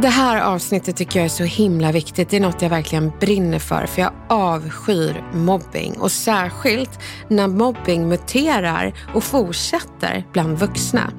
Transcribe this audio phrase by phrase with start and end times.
[0.00, 2.30] Det här avsnittet tycker jag är så himla viktigt.
[2.30, 5.96] Det är något jag verkligen brinner för, för jag avskyr mobbing.
[5.98, 11.10] Och särskilt när mobbing muterar och fortsätter bland vuxna.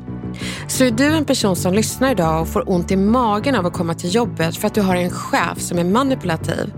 [0.67, 3.73] Så är du en person som lyssnar idag och får ont i magen av att
[3.73, 6.73] komma till jobbet för att du har en chef som är manipulativ?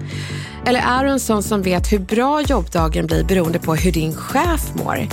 [0.65, 4.15] Eller är du en sån som vet hur bra jobbdagen blir beroende på hur din
[4.15, 5.07] chef mår?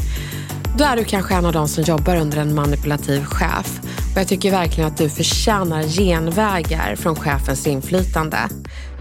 [0.79, 3.81] Då är du kanske en av de som jobbar under en manipulativ chef.
[4.15, 8.39] Och jag tycker verkligen att du förtjänar genvägar från chefens inflytande.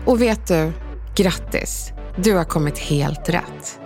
[0.05, 0.71] Och vet du,
[1.15, 1.91] grattis.
[2.17, 3.79] Du har kommit helt rätt.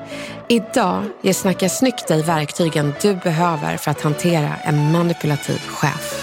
[0.49, 6.13] Idag ger Snacka snyggt dig verktygen du behöver för att hantera en manipulativ chef.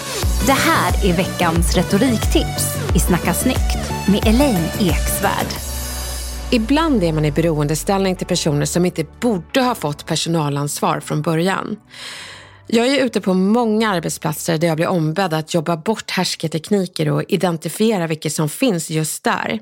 [0.45, 5.47] Det här är veckans retoriktips i Snacka snyggt med Elaine Eksvärd.
[6.51, 11.77] Ibland är man i beroendeställning till personer som inte borde ha fått personalansvar från början.
[12.67, 17.23] Jag är ute på många arbetsplatser där jag blir ombedd att jobba bort härsketekniker och
[17.27, 19.59] identifiera vilka som finns just där.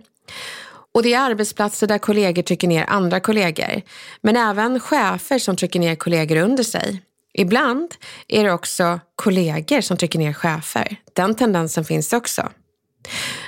[0.93, 3.81] Och det är arbetsplatser där kollegor trycker ner andra kollegor.
[4.21, 7.01] Men även chefer som trycker ner kollegor under sig.
[7.33, 7.95] Ibland
[8.27, 10.95] är det också kollegor som trycker ner chefer.
[11.13, 12.49] Den tendensen finns också.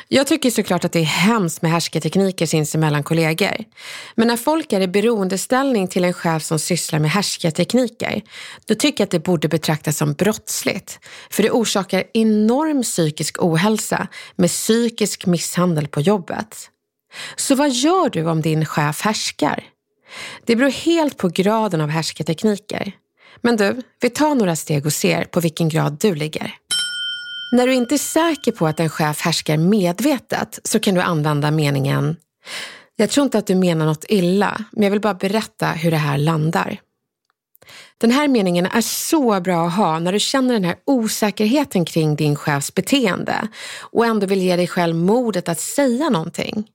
[0.07, 3.55] Jag tycker såklart att det är hemskt med härsketekniker sinsemellan kollegor.
[4.16, 8.21] Men när folk är i beroendeställning till en chef som sysslar med härsketekniker,
[8.65, 10.99] då tycker jag att det borde betraktas som brottsligt.
[11.29, 16.69] För det orsakar enorm psykisk ohälsa med psykisk misshandel på jobbet.
[17.35, 19.63] Så vad gör du om din chef härskar?
[20.45, 22.91] Det beror helt på graden av härsketekniker.
[23.41, 26.55] Men du, vi tar några steg och ser på vilken grad du ligger.
[27.55, 31.51] När du inte är säker på att en chef härskar medvetet så kan du använda
[31.51, 32.16] meningen
[32.95, 35.97] Jag tror inte att du menar något illa, men jag vill bara berätta hur det
[35.97, 36.77] här landar.
[37.97, 42.15] Den här meningen är så bra att ha när du känner den här osäkerheten kring
[42.15, 43.47] din chefs beteende
[43.81, 46.67] och ändå vill ge dig själv modet att säga någonting.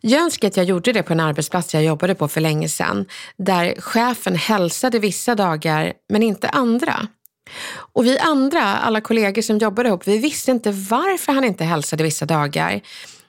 [0.00, 3.06] Jag önskar att jag gjorde det på en arbetsplats jag jobbade på för länge sedan,
[3.36, 7.08] där chefen hälsade vissa dagar men inte andra.
[7.92, 12.04] Och vi andra, alla kollegor som jobbade ihop, vi visste inte varför han inte hälsade
[12.04, 12.80] vissa dagar.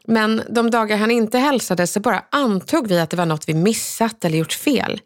[0.08, 3.54] Men de dagar han inte hälsade så bara antog vi att det var något vi
[3.54, 5.02] missat eller gjort fel.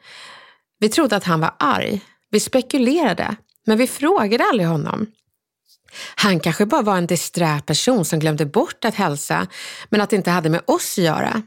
[0.79, 2.01] Vi trodde att han var arg.
[2.29, 3.35] Vi spekulerade,
[3.65, 5.07] men vi frågade aldrig honom.
[6.15, 9.47] Han kanske bara var en disträ person som glömde bort att hälsa,
[9.89, 11.41] men att det inte hade med oss att göra.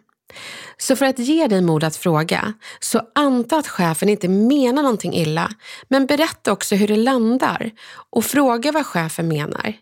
[0.76, 5.14] Så för att ge dig mod att fråga, så anta att chefen inte menar någonting
[5.14, 5.50] illa,
[5.88, 7.70] men berätta också hur det landar
[8.10, 9.74] och fråga vad chefen menar.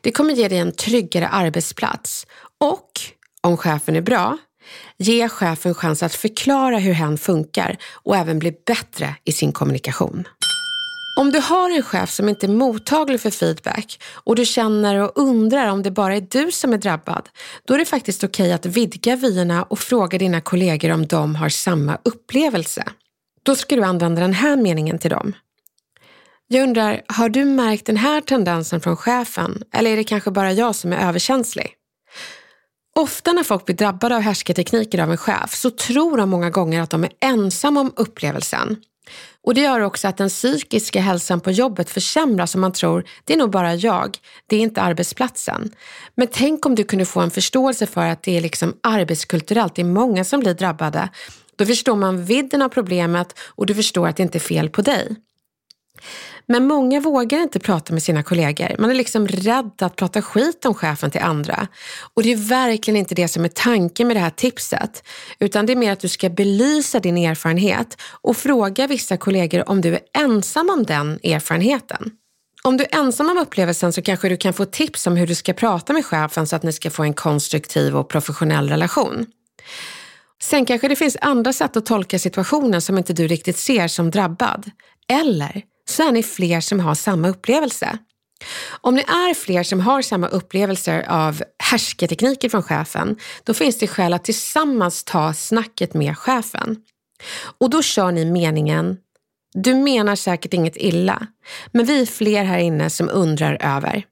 [0.00, 2.26] Det kommer ge dig en tryggare arbetsplats
[2.60, 2.90] och,
[3.40, 4.38] om chefen är bra,
[4.98, 10.24] ge chefen chans att förklara hur hen funkar och även bli bättre i sin kommunikation.
[11.18, 15.12] Om du har en chef som inte är mottaglig för feedback och du känner och
[15.14, 17.28] undrar om det bara är du som är drabbad,
[17.64, 21.48] då är det faktiskt okej att vidga vyerna och fråga dina kollegor om de har
[21.48, 22.84] samma upplevelse.
[23.42, 25.32] Då ska du använda den här meningen till dem.
[26.48, 30.52] Jag undrar, har du märkt den här tendensen från chefen eller är det kanske bara
[30.52, 31.72] jag som är överkänslig?
[32.96, 36.82] Ofta när folk blir drabbade av härsketekniker av en chef så tror de många gånger
[36.82, 38.76] att de är ensamma om upplevelsen.
[39.46, 43.32] Och det gör också att den psykiska hälsan på jobbet försämras och man tror, det
[43.32, 45.70] är nog bara jag, det är inte arbetsplatsen.
[46.14, 49.82] Men tänk om du kunde få en förståelse för att det är liksom arbetskulturellt, det
[49.82, 51.08] är många som blir drabbade.
[51.56, 54.82] Då förstår man vidden av problemet och du förstår att det inte är fel på
[54.82, 55.16] dig.
[56.48, 58.76] Men många vågar inte prata med sina kollegor.
[58.78, 61.66] Man är liksom rädd att prata skit om chefen till andra.
[62.14, 65.02] Och det är verkligen inte det som är tanken med det här tipset.
[65.38, 69.80] Utan det är mer att du ska belysa din erfarenhet och fråga vissa kollegor om
[69.80, 72.10] du är ensam om den erfarenheten.
[72.62, 75.34] Om du är ensam om upplevelsen så kanske du kan få tips om hur du
[75.34, 79.26] ska prata med chefen så att ni ska få en konstruktiv och professionell relation.
[80.42, 84.10] Sen kanske det finns andra sätt att tolka situationen som inte du riktigt ser som
[84.10, 84.70] drabbad.
[85.08, 87.98] Eller så är ni fler som har samma upplevelse.
[88.80, 93.86] Om ni är fler som har samma upplevelser av härsketekniker från chefen, då finns det
[93.86, 96.76] skäl att tillsammans ta snacket med chefen.
[97.58, 98.96] Och då kör ni meningen
[99.58, 101.26] du menar säkert inget illa,
[101.72, 104.04] men vi är fler här inne som undrar över.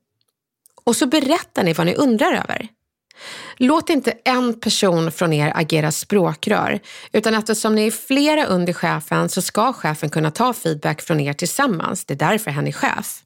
[0.84, 2.68] Och så berättar ni vad ni undrar över.
[3.56, 6.80] Låt inte en person från er agera språkrör,
[7.12, 11.32] utan eftersom ni är flera under chefen så ska chefen kunna ta feedback från er
[11.32, 12.04] tillsammans.
[12.04, 13.20] Det är därför han är chef.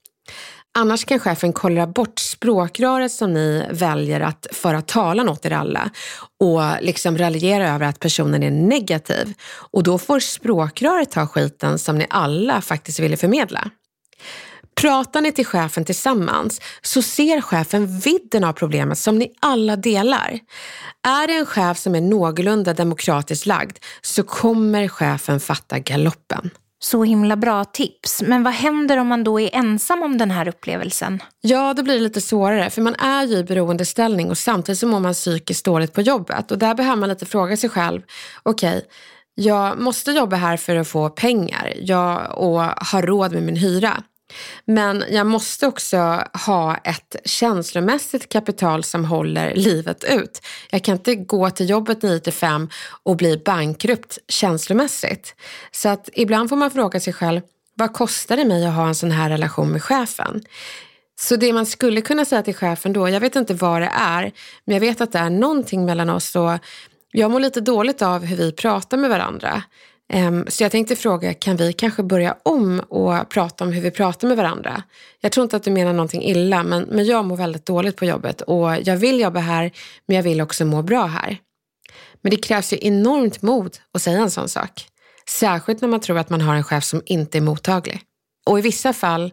[0.79, 5.91] Annars kan chefen kolla bort språkröret som ni väljer att föra talan åt er alla
[6.41, 9.35] och liksom raljera över att personen är negativ.
[9.71, 13.71] Och då får språkröret ta skiten som ni alla faktiskt ville förmedla.
[14.81, 20.39] Pratar ni till chefen tillsammans så ser chefen vidden av problemet som ni alla delar.
[21.07, 26.51] Är det en chef som är någorlunda demokratiskt lagd så kommer chefen fatta galoppen.
[26.81, 28.23] Så himla bra tips.
[28.23, 31.23] Men vad händer om man då är ensam om den här upplevelsen?
[31.41, 34.87] Ja, då blir det lite svårare för man är ju i beroendeställning och samtidigt så
[34.87, 38.03] mår man psykiskt dåligt på jobbet och där behöver man lite fråga sig själv,
[38.43, 38.83] okej, okay,
[39.35, 44.03] jag måste jobba här för att få pengar jag, och ha råd med min hyra.
[44.65, 50.41] Men jag måste också ha ett känslomässigt kapital som håller livet ut.
[50.71, 52.69] Jag kan inte gå till jobbet 9 till 5
[53.03, 55.35] och bli bankrupt känslomässigt.
[55.71, 57.41] Så att ibland får man fråga sig själv,
[57.75, 60.45] vad kostar det mig att ha en sån här relation med chefen?
[61.21, 64.33] Så det man skulle kunna säga till chefen då, jag vet inte vad det är,
[64.65, 66.59] men jag vet att det är någonting mellan oss och
[67.13, 69.63] jag mår lite dåligt av hur vi pratar med varandra.
[70.09, 73.91] Ehm, så jag tänkte fråga, kan vi kanske börja om och prata om hur vi
[73.91, 74.83] pratar med varandra?
[75.21, 78.05] Jag tror inte att du menar någonting illa, men, men jag mår väldigt dåligt på
[78.05, 79.71] jobbet och jag vill jobba här,
[80.07, 81.39] men jag vill också må bra här.
[82.23, 84.87] Men det krävs ju enormt mod att säga en sån sak.
[85.29, 88.01] Särskilt när man tror att man har en chef som inte är mottaglig.
[88.47, 89.33] Och i vissa fall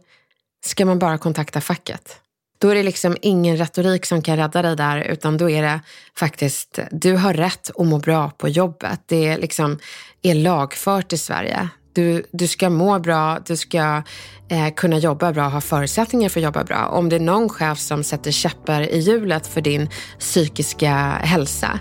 [0.66, 2.22] ska man bara kontakta facket.
[2.58, 5.80] Då är det liksom ingen retorik som kan rädda dig där, utan då är det
[6.18, 9.00] faktiskt, du har rätt att må bra på jobbet.
[9.06, 9.80] Det är, liksom,
[10.22, 11.70] är lagfört i Sverige.
[11.94, 14.04] Du, du ska må bra, du ska
[14.50, 16.88] eh, kunna jobba bra, ha förutsättningar för att jobba bra.
[16.88, 20.94] Om det är någon chef som sätter käppar i hjulet för din psykiska
[21.24, 21.80] hälsa,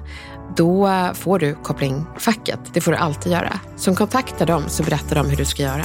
[0.56, 2.60] då får du koppling facket.
[2.72, 3.60] Det får du alltid göra.
[3.76, 5.84] Så kontakta dem så berättar de hur du ska göra.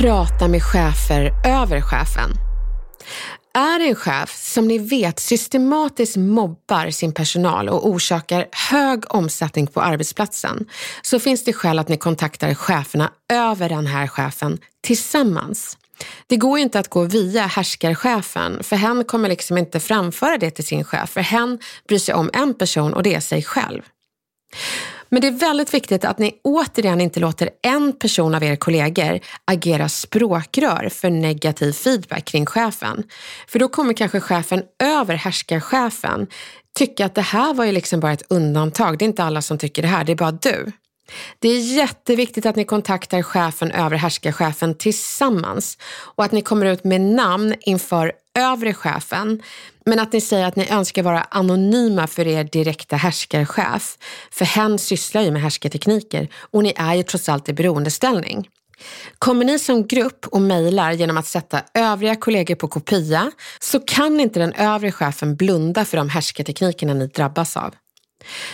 [0.00, 2.30] Prata med chefer över chefen.
[3.54, 9.66] Är det en chef som ni vet systematiskt mobbar sin personal och orsakar hög omsättning
[9.66, 10.66] på arbetsplatsen
[11.02, 15.78] så finns det skäl att ni kontaktar cheferna över den här chefen tillsammans.
[16.26, 20.50] Det går ju inte att gå via härskarchefen för hen kommer liksom inte framföra det
[20.50, 23.82] till sin chef för hen bryr sig om en person och det är sig själv.
[25.10, 29.20] Men det är väldigt viktigt att ni återigen inte låter en person av er kollegor
[29.44, 33.02] agera språkrör för negativ feedback kring chefen.
[33.48, 36.26] För då kommer kanske chefen över härskarchefen
[36.78, 38.98] tycka att det här var ju liksom bara ett undantag.
[38.98, 40.72] Det är inte alla som tycker det här, det är bara du.
[41.38, 45.78] Det är jätteviktigt att ni kontaktar chefen över härskarchefen tillsammans
[46.14, 49.42] och att ni kommer ut med namn inför övre chefen.
[49.86, 53.98] Men att ni säger att ni önskar vara anonyma för er direkta härskarchef.
[54.30, 58.48] För hen sysslar ju med härskartekniker och ni är ju trots allt i beroendeställning.
[59.18, 64.20] Kommer ni som grupp och mejlar genom att sätta övriga kollegor på kopia så kan
[64.20, 67.74] inte den övre chefen blunda för de härskarteknikerna ni drabbas av.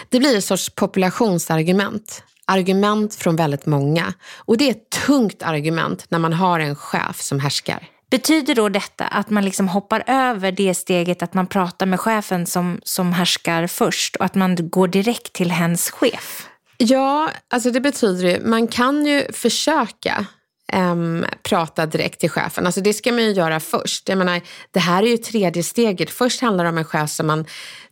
[0.08, 4.14] Det blir ett sorts populationsargument argument från väldigt många.
[4.36, 7.88] Och det är ett tungt argument när man har en chef som härskar.
[8.10, 12.46] Betyder då detta att man liksom hoppar över det steget att man pratar med chefen
[12.46, 16.48] som, som härskar först och att man går direkt till hens chef?
[16.78, 20.26] Ja, alltså det betyder ju, man kan ju försöka
[20.72, 22.66] um, prata direkt till chefen.
[22.66, 24.08] Alltså det ska man ju göra först.
[24.08, 26.10] Jag menar, det här är ju tredje steget.
[26.10, 27.44] Först handlar det om en chef som man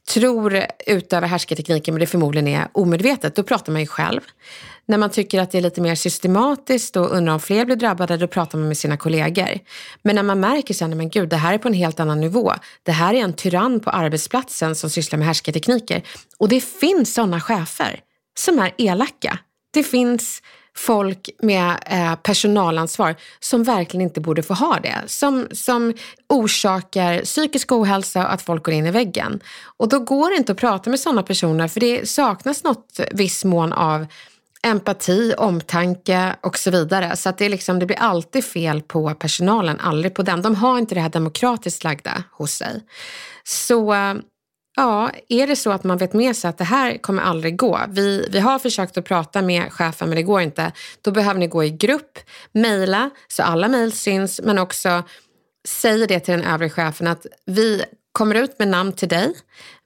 [0.08, 3.36] tror utövar härskartekniken men det förmodligen är omedvetet.
[3.36, 4.20] Då pratar man ju själv.
[4.86, 8.16] När man tycker att det är lite mer systematiskt och undrar om fler blir drabbade,
[8.16, 9.58] då pratar man med sina kollegor.
[10.02, 12.52] Men när man märker sen, men gud, det här är på en helt annan nivå.
[12.82, 16.02] Det här är en tyrann på arbetsplatsen som sysslar med härskartekniker.
[16.38, 18.00] Och det finns sådana chefer
[18.38, 19.38] som är elaka.
[19.72, 20.42] Det finns
[20.76, 25.02] folk med eh, personalansvar som verkligen inte borde få ha det.
[25.06, 25.94] Som, som
[26.28, 29.40] orsakar psykisk ohälsa och att folk går in i väggen.
[29.76, 33.44] Och då går det inte att prata med sådana personer för det saknas något viss
[33.44, 34.06] mån av
[34.64, 37.16] empati, omtanke och så vidare.
[37.16, 40.42] Så att det, är liksom, det blir alltid fel på personalen, aldrig på den.
[40.42, 42.80] De har inte det här demokratiskt lagda hos sig.
[43.44, 44.14] Så eh,
[44.76, 47.80] Ja, är det så att man vet med sig att det här kommer aldrig gå.
[47.88, 50.72] Vi, vi har försökt att prata med chefen men det går inte.
[51.00, 52.18] Då behöver ni gå i grupp,
[52.52, 55.02] mejla så alla mejl syns men också
[55.68, 59.34] säga det till den övre chefen att vi kommer ut med namn till dig.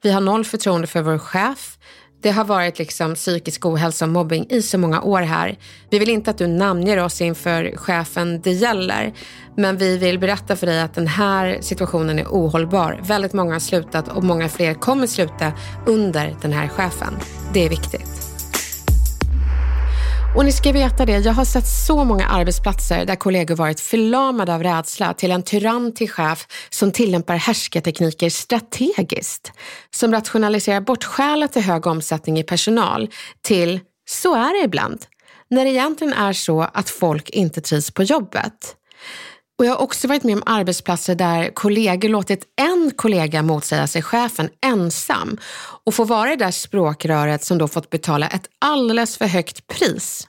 [0.03, 1.79] Vi har noll förtroende för vår chef.
[2.21, 5.59] Det har varit liksom psykisk ohälsa och mobbing i så många år här.
[5.91, 9.13] Vi vill inte att du namnger oss inför chefen det gäller.
[9.57, 13.01] Men vi vill berätta för dig att den här situationen är ohållbar.
[13.03, 15.53] Väldigt många har slutat och många fler kommer sluta
[15.87, 17.15] under den här chefen.
[17.55, 18.18] Det är viktigt.
[20.37, 24.55] Och ni ska veta det, jag har sett så många arbetsplatser där kollegor varit förlamade
[24.55, 29.53] av rädsla till en tyrann till chef som tillämpar härskartekniker strategiskt.
[29.91, 33.11] Som rationaliserar bort skälet till hög omsättning i personal
[33.43, 35.05] till så är det ibland.
[35.51, 38.77] När det egentligen är så att folk inte trivs på jobbet.
[39.59, 44.03] Och jag har också varit med om arbetsplatser där kollegor låtit en kollega motsäga sig
[44.03, 45.39] chefen ensam
[45.85, 50.29] och få vara det där språkröret som då fått betala ett alldeles för högt pris.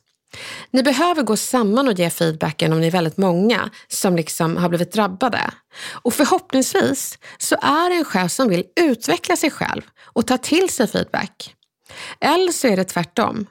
[0.72, 4.70] Ni behöver gå samman och ge feedbacken om ni är väldigt många som liksom har
[4.70, 5.52] blivit drabbade.
[5.92, 9.82] Och förhoppningsvis så är det en chef som vill utveckla sig själv
[10.14, 11.56] och ta till sig feedback.
[12.20, 13.46] Eller så är det tvärtom.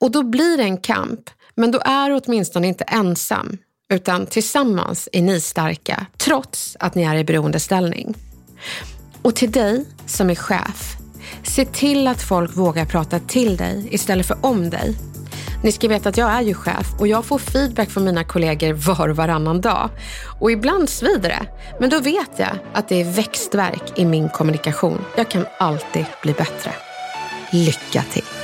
[0.00, 3.58] Och då blir det en kamp, men då är du åtminstone inte ensam
[3.94, 8.14] utan tillsammans är ni starka, trots att ni är i beroendeställning.
[9.22, 10.96] Och till dig som är chef,
[11.42, 14.96] se till att folk vågar prata till dig istället för om dig.
[15.62, 18.72] Ni ska veta att jag är ju chef och jag får feedback från mina kollegor
[18.72, 19.90] var och varannan dag.
[20.40, 21.46] Och ibland svider det,
[21.80, 25.04] men då vet jag att det är växtverk i min kommunikation.
[25.16, 26.72] Jag kan alltid bli bättre.
[27.50, 28.43] Lycka till!